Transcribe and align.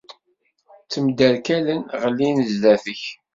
Ttemderkalen, 0.83 1.81
ɣellin 2.01 2.37
sdat-k. 2.51 3.03